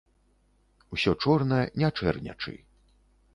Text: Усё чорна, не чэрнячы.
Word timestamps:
Усё 0.97 1.11
чорна, 1.25 1.59
не 1.83 1.91
чэрнячы. 1.97 2.55